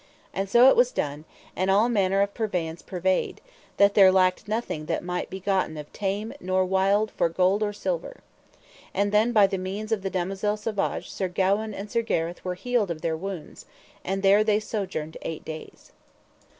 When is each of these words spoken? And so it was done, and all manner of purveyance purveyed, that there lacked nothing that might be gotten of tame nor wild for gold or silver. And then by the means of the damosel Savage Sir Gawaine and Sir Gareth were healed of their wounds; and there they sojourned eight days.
And 0.33 0.49
so 0.49 0.67
it 0.67 0.75
was 0.75 0.91
done, 0.91 1.25
and 1.55 1.69
all 1.69 1.87
manner 1.87 2.21
of 2.21 2.33
purveyance 2.33 2.81
purveyed, 2.81 3.39
that 3.77 3.93
there 3.93 4.11
lacked 4.11 4.47
nothing 4.47 4.87
that 4.87 5.03
might 5.03 5.29
be 5.29 5.39
gotten 5.39 5.77
of 5.77 5.93
tame 5.93 6.33
nor 6.39 6.65
wild 6.65 7.11
for 7.11 7.29
gold 7.29 7.61
or 7.61 7.71
silver. 7.71 8.21
And 8.95 9.11
then 9.11 9.31
by 9.31 9.45
the 9.45 9.59
means 9.59 9.91
of 9.91 10.01
the 10.01 10.09
damosel 10.09 10.57
Savage 10.57 11.07
Sir 11.11 11.27
Gawaine 11.27 11.75
and 11.75 11.91
Sir 11.91 12.01
Gareth 12.01 12.43
were 12.43 12.55
healed 12.55 12.89
of 12.89 13.01
their 13.01 13.15
wounds; 13.15 13.67
and 14.03 14.23
there 14.23 14.43
they 14.43 14.59
sojourned 14.59 15.17
eight 15.21 15.45
days. 15.45 15.91